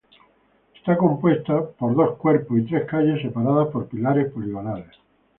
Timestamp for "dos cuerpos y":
1.95-2.63